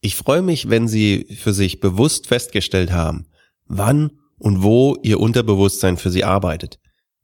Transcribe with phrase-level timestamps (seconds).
[0.00, 3.26] Ich freue mich, wenn Sie für sich bewusst festgestellt haben,
[3.66, 6.78] wann und wo Ihr Unterbewusstsein für Sie arbeitet.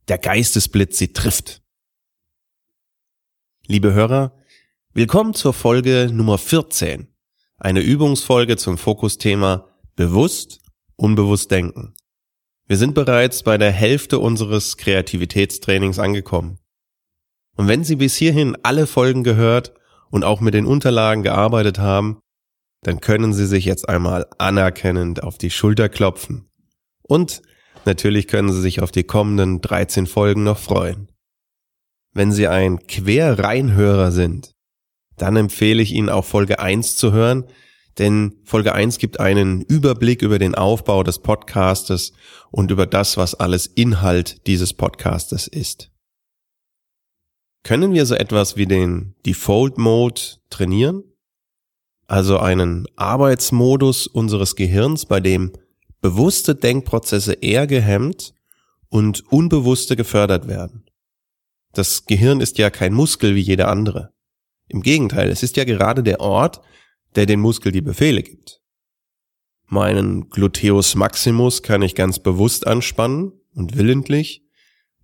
[0.09, 1.63] Der Geistesblitz Sie trifft.
[3.67, 4.37] Liebe Hörer,
[4.93, 7.07] willkommen zur Folge Nummer 14.
[7.59, 10.59] Eine Übungsfolge zum Fokusthema Bewusst,
[10.97, 11.95] unbewusst denken.
[12.67, 16.59] Wir sind bereits bei der Hälfte unseres Kreativitätstrainings angekommen.
[17.57, 19.75] Und wenn Sie bis hierhin alle Folgen gehört
[20.11, 22.19] und auch mit den Unterlagen gearbeitet haben,
[22.85, 26.49] dann können Sie sich jetzt einmal anerkennend auf die Schulter klopfen.
[27.03, 27.43] Und
[27.85, 31.09] natürlich können Sie sich auf die kommenden 13 Folgen noch freuen.
[32.13, 34.53] Wenn Sie ein Querreinhörer sind,
[35.17, 37.45] dann empfehle ich Ihnen auch Folge 1 zu hören,
[37.99, 42.13] denn Folge 1 gibt einen Überblick über den Aufbau des Podcastes
[42.51, 45.91] und über das, was alles Inhalt dieses Podcastes ist.
[47.63, 50.21] Können wir so etwas wie den Default Mode
[50.51, 51.03] trainieren?
[52.07, 55.53] Also einen Arbeitsmodus unseres Gehirns, bei dem
[56.01, 58.35] bewusste Denkprozesse eher gehemmt
[58.89, 60.85] und unbewusste gefördert werden.
[61.73, 64.13] Das Gehirn ist ja kein Muskel wie jeder andere.
[64.69, 66.61] Im Gegenteil, es ist ja gerade der Ort,
[67.17, 68.61] der den Muskel die Befehle gibt.
[69.67, 74.45] Meinen Gluteus maximus kann ich ganz bewusst anspannen und willentlich.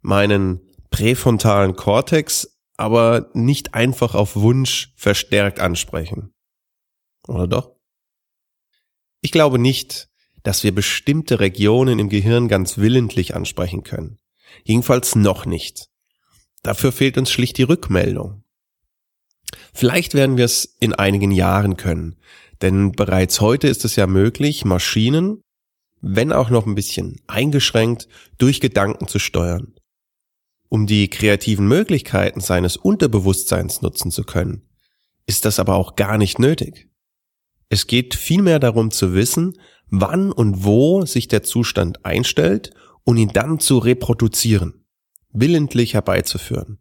[0.02, 6.32] Meinen präfrontalen Kortex aber nicht einfach auf Wunsch verstärkt ansprechen.
[7.30, 7.76] Oder doch?
[9.20, 10.08] Ich glaube nicht,
[10.42, 14.18] dass wir bestimmte Regionen im Gehirn ganz willentlich ansprechen können.
[14.64, 15.88] Jedenfalls noch nicht.
[16.62, 18.42] Dafür fehlt uns schlicht die Rückmeldung.
[19.72, 22.16] Vielleicht werden wir es in einigen Jahren können,
[22.62, 25.42] denn bereits heute ist es ja möglich, Maschinen,
[26.00, 28.08] wenn auch noch ein bisschen eingeschränkt,
[28.38, 29.74] durch Gedanken zu steuern.
[30.68, 34.68] Um die kreativen Möglichkeiten seines Unterbewusstseins nutzen zu können,
[35.26, 36.89] ist das aber auch gar nicht nötig.
[37.70, 39.56] Es geht vielmehr darum zu wissen,
[39.88, 42.72] wann und wo sich der Zustand einstellt
[43.04, 44.84] und ihn dann zu reproduzieren,
[45.32, 46.78] willentlich herbeizuführen.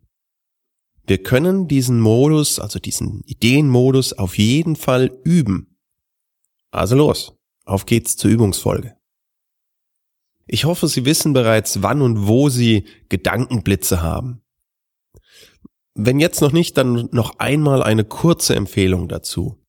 [1.05, 5.77] Wir können diesen Modus, also diesen Ideenmodus auf jeden Fall üben.
[6.71, 8.95] Also los, auf geht's zur Übungsfolge.
[10.47, 14.41] Ich hoffe, Sie wissen bereits, wann und wo Sie Gedankenblitze haben.
[15.93, 19.59] Wenn jetzt noch nicht, dann noch einmal eine kurze Empfehlung dazu.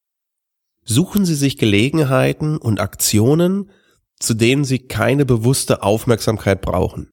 [0.93, 3.71] Suchen Sie sich Gelegenheiten und Aktionen,
[4.19, 7.11] zu denen Sie keine bewusste Aufmerksamkeit brauchen.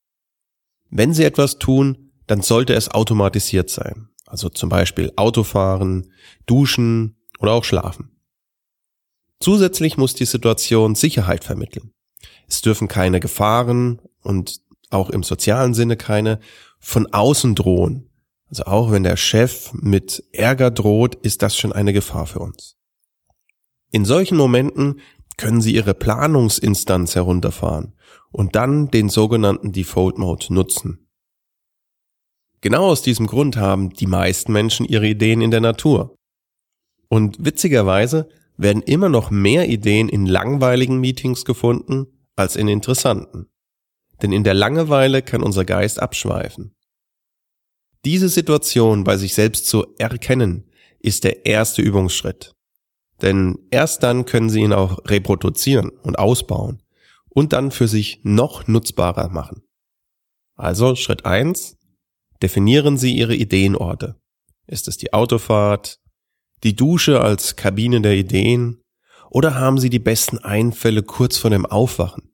[0.89, 4.09] Wenn Sie etwas tun, dann sollte es automatisiert sein.
[4.25, 6.11] Also zum Beispiel Autofahren,
[6.47, 8.17] Duschen oder auch Schlafen.
[9.39, 11.91] Zusätzlich muss die Situation Sicherheit vermitteln.
[12.47, 14.59] Es dürfen keine Gefahren und
[14.89, 16.39] auch im sozialen Sinne keine
[16.79, 18.09] von außen drohen.
[18.47, 22.76] Also auch wenn der Chef mit Ärger droht, ist das schon eine Gefahr für uns.
[23.92, 25.00] In solchen Momenten
[25.38, 27.94] können Sie Ihre Planungsinstanz herunterfahren
[28.31, 31.08] und dann den sogenannten Default Mode nutzen.
[32.62, 36.18] Genau aus diesem Grund haben die meisten Menschen ihre Ideen in der Natur.
[37.08, 38.28] Und witzigerweise
[38.58, 43.48] werden immer noch mehr Ideen in langweiligen Meetings gefunden als in interessanten.
[44.22, 46.75] Denn in der Langeweile kann unser Geist abschweifen.
[48.04, 50.69] Diese Situation bei sich selbst zu erkennen,
[51.00, 52.56] ist der erste Übungsschritt.
[53.22, 56.83] Denn erst dann können Sie ihn auch reproduzieren und ausbauen
[57.29, 59.63] und dann für sich noch nutzbarer machen.
[60.55, 61.77] Also Schritt eins:
[62.41, 64.16] Definieren Sie Ihre Ideenorte.
[64.67, 66.00] Ist es die Autofahrt,
[66.63, 68.81] die Dusche als Kabine der Ideen
[69.30, 72.31] oder haben Sie die besten Einfälle kurz vor dem Aufwachen?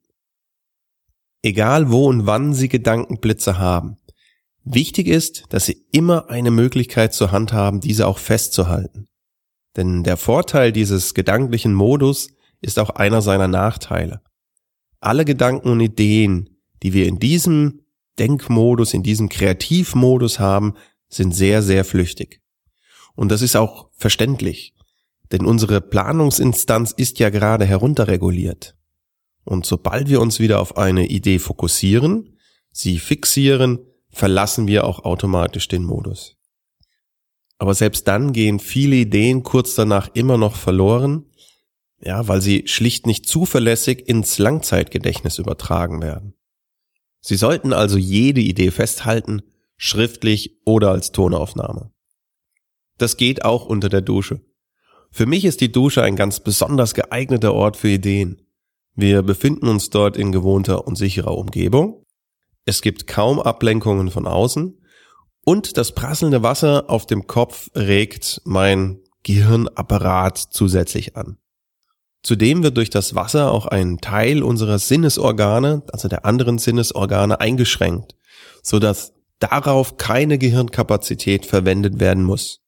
[1.42, 3.98] Egal wo und wann Sie Gedankenblitze haben.
[4.64, 9.08] Wichtig ist, dass Sie immer eine Möglichkeit zur Hand haben, diese auch festzuhalten.
[9.76, 12.28] Denn der Vorteil dieses gedanklichen Modus
[12.60, 14.20] ist auch einer seiner Nachteile.
[15.00, 17.80] Alle Gedanken und Ideen, die wir in diesem
[18.18, 20.74] Denkmodus, in diesem Kreativmodus haben,
[21.08, 22.40] sind sehr, sehr flüchtig.
[23.14, 24.74] Und das ist auch verständlich.
[25.32, 28.76] Denn unsere Planungsinstanz ist ja gerade herunterreguliert.
[29.44, 32.38] Und sobald wir uns wieder auf eine Idee fokussieren,
[32.70, 33.78] sie fixieren,
[34.10, 36.36] verlassen wir auch automatisch den Modus.
[37.64, 41.24] Aber selbst dann gehen viele Ideen kurz danach immer noch verloren,
[41.98, 46.34] ja, weil sie schlicht nicht zuverlässig ins Langzeitgedächtnis übertragen werden.
[47.22, 49.40] Sie sollten also jede Idee festhalten,
[49.78, 51.90] schriftlich oder als Tonaufnahme.
[52.98, 54.42] Das geht auch unter der Dusche.
[55.10, 58.42] Für mich ist die Dusche ein ganz besonders geeigneter Ort für Ideen.
[58.94, 62.04] Wir befinden uns dort in gewohnter und sicherer Umgebung.
[62.66, 64.78] Es gibt kaum Ablenkungen von außen
[65.44, 71.38] und das prasselnde Wasser auf dem Kopf regt mein Gehirnapparat zusätzlich an.
[72.22, 78.16] Zudem wird durch das Wasser auch ein Teil unserer Sinnesorgane, also der anderen Sinnesorgane, eingeschränkt,
[78.62, 82.60] so dass darauf keine Gehirnkapazität verwendet werden muss.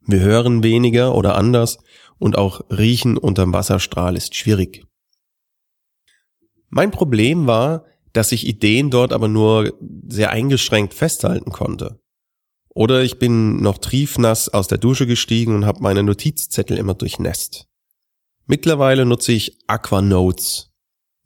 [0.00, 1.78] Wir hören weniger oder anders
[2.18, 4.84] und auch Riechen unterm Wasserstrahl ist schwierig.
[6.68, 9.72] Mein Problem war, dass ich Ideen dort aber nur
[10.08, 12.00] sehr eingeschränkt festhalten konnte.
[12.74, 17.68] Oder ich bin noch triefnass aus der Dusche gestiegen und habe meine Notizzettel immer durchnässt.
[18.46, 20.72] Mittlerweile nutze ich Aquanotes.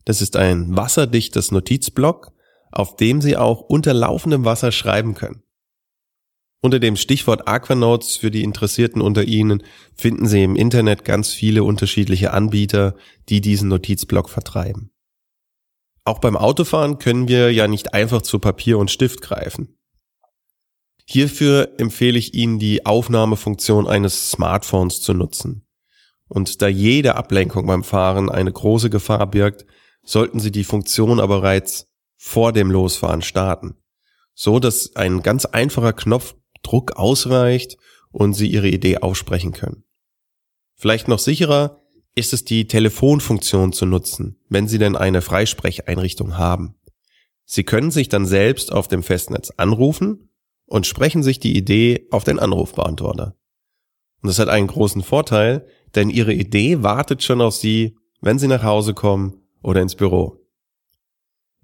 [0.04, 2.32] Das ist ein wasserdichtes Notizblock,
[2.70, 5.42] auf dem Sie auch unter laufendem Wasser schreiben können.
[6.60, 9.62] Unter dem Stichwort Aquanotes für die Interessierten unter Ihnen
[9.94, 12.94] finden Sie im Internet ganz viele unterschiedliche Anbieter,
[13.28, 14.90] die diesen Notizblock vertreiben.
[16.04, 19.77] Auch beim Autofahren können wir ja nicht einfach zu Papier und Stift greifen.
[21.10, 25.66] Hierfür empfehle ich Ihnen die Aufnahmefunktion eines Smartphones zu nutzen.
[26.28, 29.64] Und da jede Ablenkung beim Fahren eine große Gefahr birgt,
[30.04, 31.86] sollten Sie die Funktion aber bereits
[32.18, 33.76] vor dem Losfahren starten.
[34.34, 37.78] So dass ein ganz einfacher Knopfdruck ausreicht
[38.10, 39.84] und Sie Ihre Idee aussprechen können.
[40.74, 41.80] Vielleicht noch sicherer
[42.16, 46.74] ist es die Telefonfunktion zu nutzen, wenn Sie denn eine Freisprecheinrichtung haben.
[47.46, 50.27] Sie können sich dann selbst auf dem Festnetz anrufen
[50.68, 53.34] und sprechen sich die Idee auf den Anrufbeantworter.
[54.22, 58.48] Und das hat einen großen Vorteil, denn ihre Idee wartet schon auf sie, wenn sie
[58.48, 60.44] nach Hause kommen oder ins Büro.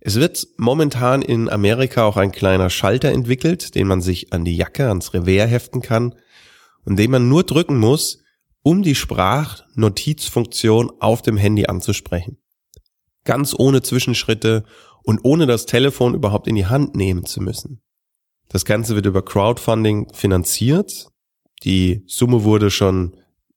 [0.01, 4.57] Es wird momentan in Amerika auch ein kleiner Schalter entwickelt, den man sich an die
[4.57, 6.15] Jacke, ans Revers heften kann
[6.85, 8.23] und den man nur drücken muss,
[8.63, 12.39] um die Sprachnotizfunktion auf dem Handy anzusprechen.
[13.25, 14.65] Ganz ohne Zwischenschritte
[15.03, 17.84] und ohne das Telefon überhaupt in die Hand nehmen zu müssen.
[18.49, 21.09] Das Ganze wird über Crowdfunding finanziert.
[21.65, 23.17] Die Summe wurde schon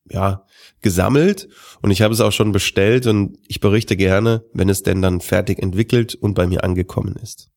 [0.09, 0.45] ja,
[0.81, 1.49] gesammelt
[1.81, 5.21] und ich habe es auch schon bestellt und ich berichte gerne, wenn es denn dann
[5.21, 7.49] fertig entwickelt und bei mir angekommen ist.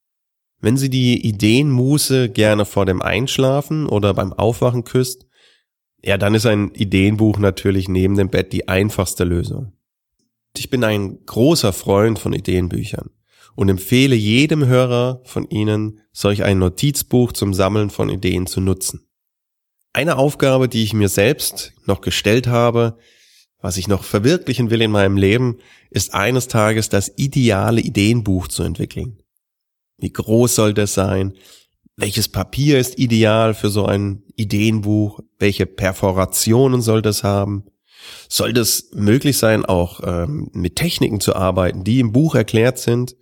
[0.60, 5.26] Wenn Sie die Ideenmuße gerne vor dem Einschlafen oder beim Aufwachen küsst,
[6.02, 9.72] ja, dann ist ein Ideenbuch natürlich neben dem Bett die einfachste Lösung.
[10.56, 13.10] Ich bin ein großer Freund von Ideenbüchern
[13.54, 19.06] und empfehle jedem Hörer von Ihnen, solch ein Notizbuch zum Sammeln von Ideen zu nutzen.
[19.92, 22.96] Eine Aufgabe, die ich mir selbst noch gestellt habe,
[23.60, 25.58] was ich noch verwirklichen will in meinem Leben,
[25.90, 29.22] ist eines Tages das ideale Ideenbuch zu entwickeln.
[29.98, 31.34] Wie groß soll das sein?
[31.96, 35.20] Welches Papier ist ideal für so ein Ideenbuch?
[35.38, 37.64] Welche Perforationen soll das haben?
[38.28, 43.16] Soll das möglich sein, auch ähm, mit Techniken zu arbeiten, die im Buch erklärt sind?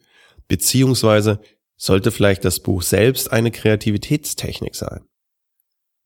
[0.48, 1.40] Beziehungsweise
[1.76, 5.04] sollte vielleicht das Buch selbst eine Kreativitätstechnik sein?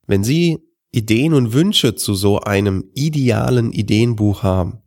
[0.06, 0.58] Wenn Sie
[0.90, 4.82] Ideen und Wünsche zu so einem idealen Ideenbuch haben,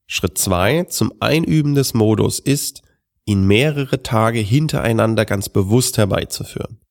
[0.05, 2.83] Schritt zwei zum Einüben des Modus ist,
[3.25, 6.81] ihn mehrere Tage hintereinander ganz bewusst herbeizuführen.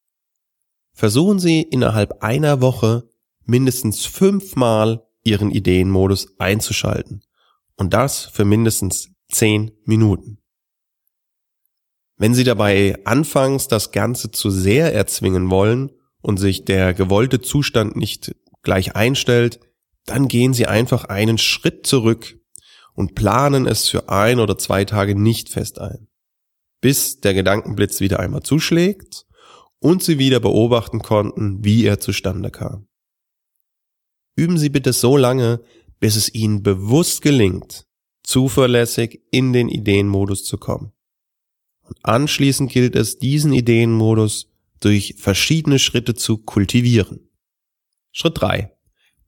[0.93, 3.09] Versuchen Sie innerhalb einer Woche
[3.45, 7.23] mindestens fünfmal Ihren Ideenmodus einzuschalten.
[7.77, 10.40] Und das für mindestens zehn Minuten.
[12.21, 17.97] Wenn Sie dabei anfangs das Ganze zu sehr erzwingen wollen und sich der gewollte Zustand
[17.97, 19.59] nicht gleich einstellt,
[20.05, 22.39] dann gehen Sie einfach einen Schritt zurück
[22.93, 26.09] und planen es für ein oder zwei Tage nicht fest ein,
[26.83, 29.25] bis der Gedankenblitz wieder einmal zuschlägt
[29.79, 32.87] und Sie wieder beobachten konnten, wie er zustande kam.
[34.37, 35.63] Üben Sie bitte so lange,
[36.01, 37.87] bis es Ihnen bewusst gelingt,
[38.25, 40.93] zuverlässig in den Ideenmodus zu kommen.
[41.91, 47.29] Und anschließend gilt es, diesen Ideenmodus durch verschiedene Schritte zu kultivieren.
[48.13, 48.73] Schritt drei: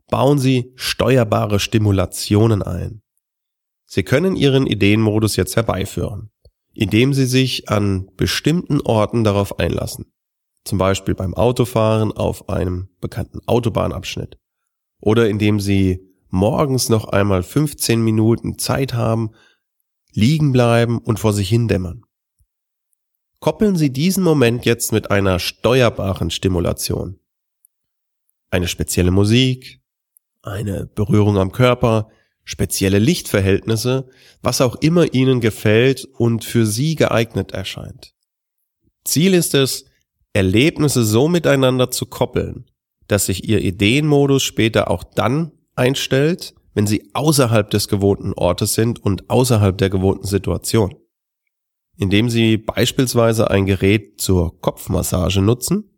[0.08, 3.02] Bauen Sie steuerbare Stimulationen ein.
[3.84, 6.30] Sie können Ihren Ideenmodus jetzt herbeiführen,
[6.72, 10.12] indem Sie sich an bestimmten Orten darauf einlassen.
[10.64, 14.38] Zum Beispiel beim Autofahren auf einem bekannten Autobahnabschnitt.
[15.00, 16.00] Oder indem Sie
[16.30, 19.32] morgens noch einmal 15 Minuten Zeit haben,
[20.12, 22.04] liegen bleiben und vor sich hindämmern.
[23.42, 27.18] Koppeln Sie diesen Moment jetzt mit einer steuerbaren Stimulation.
[28.50, 29.80] Eine spezielle Musik,
[30.42, 32.08] eine Berührung am Körper,
[32.44, 34.08] spezielle Lichtverhältnisse,
[34.42, 38.14] was auch immer Ihnen gefällt und für Sie geeignet erscheint.
[39.02, 39.86] Ziel ist es,
[40.32, 42.66] Erlebnisse so miteinander zu koppeln,
[43.08, 49.02] dass sich Ihr Ideenmodus später auch dann einstellt, wenn Sie außerhalb des gewohnten Ortes sind
[49.04, 50.94] und außerhalb der gewohnten Situation.
[51.96, 55.90] Indem Sie beispielsweise ein Gerät zur Kopfmassage nutzen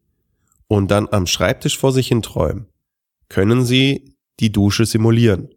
[0.67, 2.69] und dann am Schreibtisch vor sich hin träumen,
[3.29, 5.51] können Sie die Dusche simulieren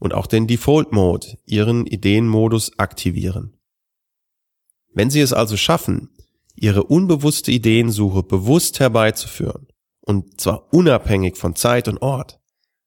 [0.00, 3.56] und auch den Default Mode, Ihren Ideenmodus aktivieren.
[4.94, 6.10] Wenn Sie es also schaffen,
[6.54, 9.68] Ihre unbewusste Ideensuche bewusst herbeizuführen,
[10.00, 12.40] und zwar unabhängig von Zeit und Ort,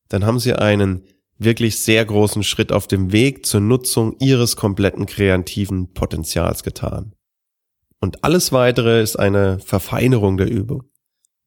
[0.10, 1.06] dann haben Sie einen
[1.44, 7.16] wirklich sehr großen Schritt auf dem Weg zur Nutzung Ihres kompletten kreativen Potenzials getan.
[8.00, 10.84] Und alles weitere ist eine Verfeinerung der Übung.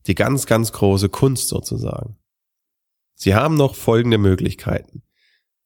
[0.07, 2.19] Die ganz, ganz große Kunst sozusagen.
[3.15, 5.03] Sie haben noch folgende Möglichkeiten.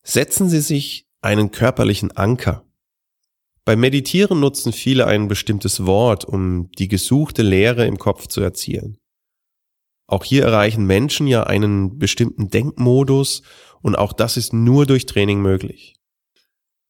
[0.02, 2.64] Setzen Sie sich einen körperlichen Anker.
[3.64, 8.98] Beim Meditieren nutzen viele ein bestimmtes Wort, um die gesuchte Leere im Kopf zu erzielen.
[10.09, 13.43] Auch hier erreichen Menschen ja einen bestimmten Denkmodus
[13.83, 15.95] und auch das ist nur durch Training möglich.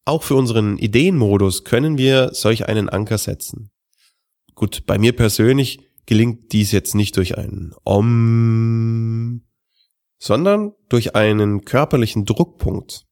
[0.04, 3.70] Auch für unseren Ideenmodus können wir solch einen Anker setzen.
[4.54, 9.42] Gut, bei mir persönlich gelingt dies jetzt nicht durch einen Om,
[10.18, 13.04] sondern durch einen körperlichen Druckpunkt.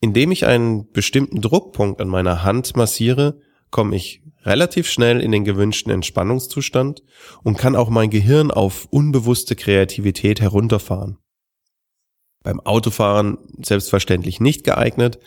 [0.00, 5.44] Indem ich einen bestimmten Druckpunkt an meiner Hand massiere, komme ich relativ schnell in den
[5.44, 7.02] gewünschten Entspannungszustand
[7.42, 11.18] und kann auch mein Gehirn auf unbewusste Kreativität herunterfahren.
[12.42, 15.18] Beim Autofahren selbstverständlich nicht geeignet,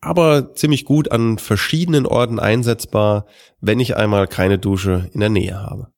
[0.00, 3.26] aber ziemlich gut an verschiedenen Orten einsetzbar,
[3.60, 5.88] wenn ich einmal keine Dusche in der Nähe habe.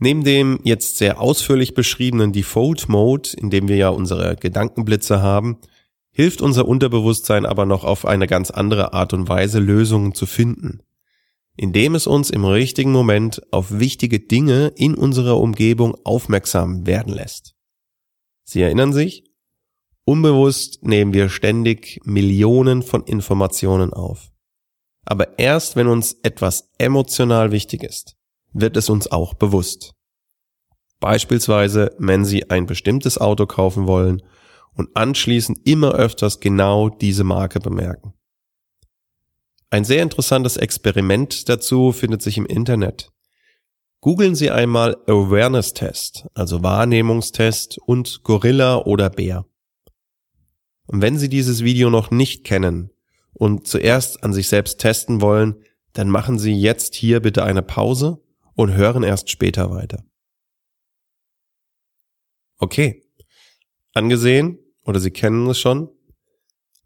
[0.00, 5.58] Neben dem jetzt sehr ausführlich beschriebenen Default Mode, in dem wir ja unsere Gedankenblitze haben,
[6.18, 10.82] hilft unser Unterbewusstsein aber noch auf eine ganz andere Art und Weise Lösungen zu finden,
[11.56, 17.54] indem es uns im richtigen Moment auf wichtige Dinge in unserer Umgebung aufmerksam werden lässt.
[18.42, 19.30] Sie erinnern sich?
[20.04, 24.32] Unbewusst nehmen wir ständig Millionen von Informationen auf.
[25.04, 28.16] Aber erst wenn uns etwas emotional wichtig ist,
[28.52, 29.94] wird es uns auch bewusst.
[30.98, 34.20] Beispielsweise, wenn Sie ein bestimmtes Auto kaufen wollen
[34.74, 38.14] und anschließend immer öfters genau diese Marke bemerken.
[39.70, 43.12] Ein sehr interessantes Experiment dazu findet sich im Internet.
[44.00, 49.44] Googeln Sie einmal Awareness Test, also Wahrnehmungstest und Gorilla oder Bär.
[50.86, 52.90] Und wenn Sie dieses Video noch nicht kennen
[53.34, 55.56] und zuerst an sich selbst testen wollen,
[55.92, 58.22] dann machen Sie jetzt hier bitte eine Pause
[58.54, 60.04] und hören erst später weiter.
[62.58, 63.07] Okay.
[63.98, 65.88] Angesehen, oder Sie kennen es schon?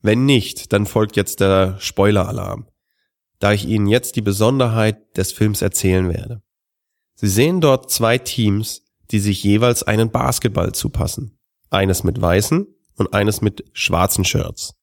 [0.00, 2.68] Wenn nicht, dann folgt jetzt der Spoiler-Alarm,
[3.38, 6.42] da ich Ihnen jetzt die Besonderheit des Films erzählen werde.
[7.14, 11.38] Sie sehen dort zwei Teams, die sich jeweils einen Basketball zupassen.
[11.68, 12.66] Eines mit weißen
[12.96, 14.74] und eines mit schwarzen Shirts.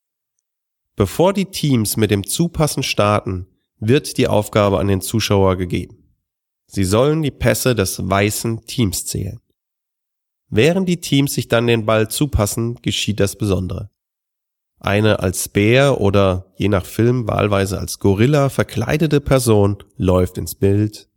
[0.96, 3.48] Bevor die Teams mit dem Zupassen starten,
[3.80, 6.14] wird die Aufgabe an den Zuschauer gegeben.
[6.68, 9.40] Sie sollen die Pässe des weißen Teams zählen.
[10.50, 13.92] Während die Teams sich dann den Ball zupassen, geschieht das Besondere.
[14.80, 21.10] Eine als Bär oder je nach Film wahlweise als Gorilla verkleidete Person läuft ins Bild,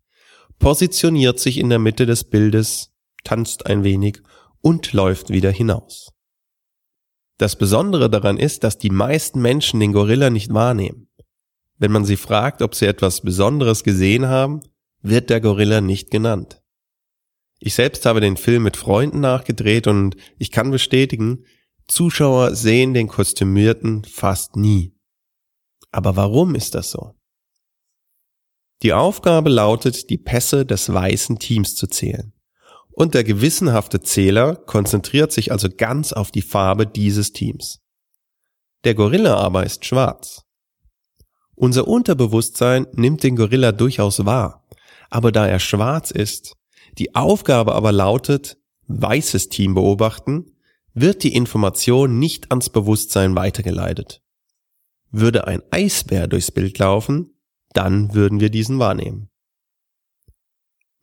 [0.59, 2.93] positioniert sich in der Mitte des Bildes,
[3.25, 4.21] tanzt ein wenig
[4.61, 6.13] und läuft wieder hinaus.
[7.39, 11.09] Das Besondere daran ist, dass die meisten Menschen den Gorilla nicht wahrnehmen.
[11.79, 14.61] Wenn man sie fragt, ob sie etwas Besonderes gesehen haben,
[15.01, 16.62] wird der Gorilla nicht genannt.
[17.65, 21.45] Ich selbst habe den Film mit Freunden nachgedreht und ich kann bestätigen,
[21.87, 24.97] Zuschauer sehen den Kostümierten fast nie.
[25.93, 27.15] Aber warum ist das so?
[28.83, 32.33] Die Aufgabe lautet, die Pässe des weißen Teams zu zählen.
[32.91, 37.79] Und der gewissenhafte Zähler konzentriert sich also ganz auf die Farbe dieses Teams.
[38.83, 40.43] Der Gorilla aber ist schwarz.
[41.55, 44.67] Unser Unterbewusstsein nimmt den Gorilla durchaus wahr,
[45.11, 46.57] aber da er schwarz ist,
[46.99, 50.53] die Aufgabe aber lautet, weißes Team beobachten,
[50.95, 54.23] wird die Information nicht ans Bewusstsein weitergeleitet.
[55.11, 57.35] Würde ein Eisbär durchs Bild laufen,
[57.73, 59.29] dann würden wir diesen wahrnehmen.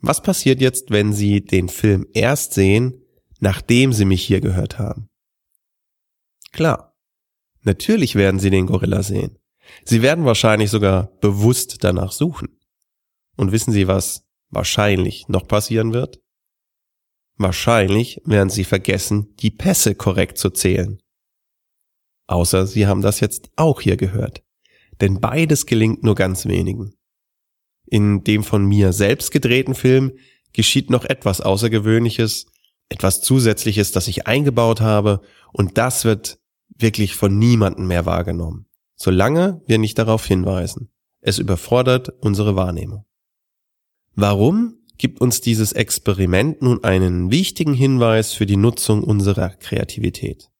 [0.01, 3.03] Was passiert jetzt, wenn Sie den Film erst sehen,
[3.39, 5.09] nachdem Sie mich hier gehört haben?
[6.51, 6.95] Klar,
[7.61, 9.37] natürlich werden Sie den Gorilla sehen.
[9.83, 12.59] Sie werden wahrscheinlich sogar bewusst danach suchen.
[13.35, 16.19] Und wissen Sie, was wahrscheinlich noch passieren wird?
[17.37, 20.99] Wahrscheinlich werden Sie vergessen, die Pässe korrekt zu zählen.
[22.27, 24.43] Außer Sie haben das jetzt auch hier gehört.
[25.01, 26.93] Denn beides gelingt nur ganz wenigen.
[27.85, 30.11] In dem von mir selbst gedrehten Film
[30.53, 32.45] geschieht noch etwas Außergewöhnliches,
[32.89, 35.21] etwas Zusätzliches, das ich eingebaut habe,
[35.53, 40.91] und das wird wirklich von niemandem mehr wahrgenommen, solange wir nicht darauf hinweisen.
[41.21, 43.05] Es überfordert unsere Wahrnehmung.
[44.21, 50.51] Warum gibt uns dieses Experiment nun einen wichtigen Hinweis für die Nutzung unserer Kreativität?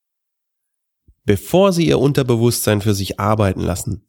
[1.25, 4.07] Bevor Sie Ihr Unterbewusstsein für sich arbeiten lassen,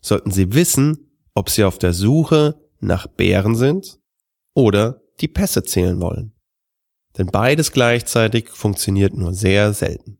[0.00, 4.00] sollten Sie wissen, ob Sie auf der Suche nach Bären sind
[4.52, 6.32] oder die Pässe zählen wollen.
[7.16, 10.18] Denn beides gleichzeitig funktioniert nur sehr selten.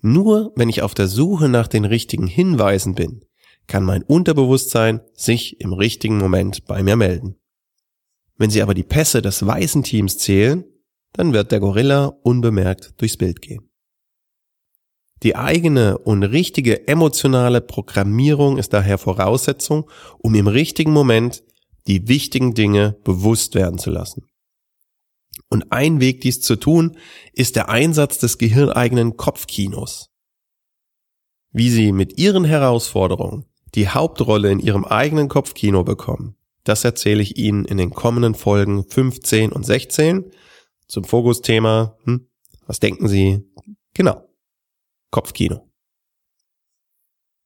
[0.00, 3.24] Nur wenn ich auf der Suche nach den richtigen Hinweisen bin,
[3.68, 7.36] kann mein Unterbewusstsein sich im richtigen Moment bei mir melden.
[8.36, 10.64] Wenn Sie aber die Pässe des weißen Teams zählen,
[11.12, 13.70] dann wird der Gorilla unbemerkt durchs Bild gehen.
[15.22, 19.88] Die eigene und richtige emotionale Programmierung ist daher Voraussetzung,
[20.18, 21.42] um im richtigen Moment
[21.86, 24.26] die wichtigen Dinge bewusst werden zu lassen.
[25.48, 26.96] Und ein Weg, dies zu tun,
[27.32, 30.10] ist der Einsatz des gehirneigenen Kopfkinos.
[31.52, 37.36] Wie Sie mit Ihren Herausforderungen die Hauptrolle in Ihrem eigenen Kopfkino bekommen, das erzähle ich
[37.36, 40.30] Ihnen in den kommenden Folgen 15 und 16
[40.88, 41.96] zum Fokusthema.
[42.04, 42.28] Hm,
[42.66, 43.44] was denken Sie?
[43.92, 44.28] Genau.
[45.10, 45.70] Kopfkino.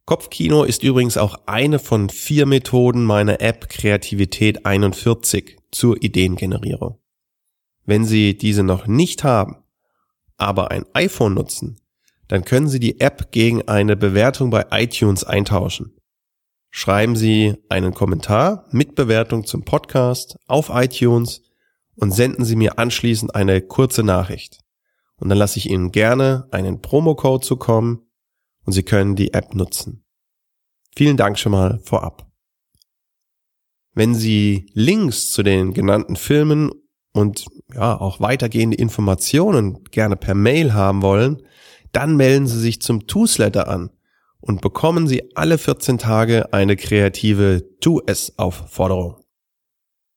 [0.07, 6.99] Kopfkino ist übrigens auch eine von vier Methoden meiner App Kreativität 41 zur Ideengenerierung.
[7.85, 9.57] Wenn Sie diese noch nicht haben,
[10.39, 11.79] aber ein iPhone nutzen,
[12.29, 15.95] dann können Sie die App gegen eine Bewertung bei iTunes eintauschen.
[16.71, 21.43] Schreiben Sie einen Kommentar mit Bewertung zum Podcast auf iTunes
[21.97, 24.61] und senden Sie mir anschließend eine kurze Nachricht.
[25.17, 28.07] Und dann lasse ich Ihnen gerne einen Promocode zukommen
[28.65, 30.05] und Sie können die App nutzen.
[30.95, 32.31] Vielen Dank schon mal vorab.
[33.95, 36.71] Wenn Sie Links zu den genannten Filmen
[37.13, 41.43] und ja auch weitergehende Informationen gerne per Mail haben wollen,
[41.93, 43.91] dann melden Sie sich zum Toosletter an
[44.41, 49.23] und bekommen Sie alle 14 Tage eine kreative Tu-es-Aufforderung.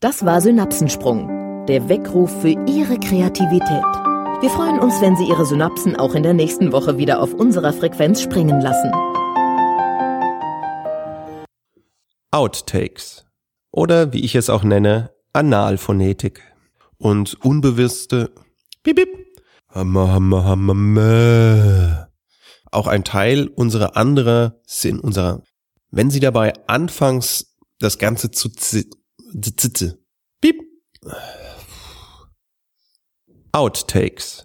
[0.01, 4.14] Das war Synapsensprung, der Weckruf für Ihre Kreativität.
[4.45, 7.73] Wir freuen uns, wenn Sie Ihre Synapsen auch in der nächsten Woche wieder auf unserer
[7.73, 8.93] Frequenz springen lassen.
[12.31, 13.25] Outtakes
[13.71, 16.43] oder wie ich es auch nenne, Analphonetik
[16.99, 18.35] und unbewusste
[18.83, 19.09] Bip, bip,
[19.71, 22.11] Hammer, Hammer, Hammer.
[22.71, 25.43] Auch ein Teil unserer anderer Sinn, unserer,
[25.91, 28.51] wenn Sie dabei anfangs das Ganze zu
[30.43, 30.61] Bip,
[33.55, 34.45] Outtakes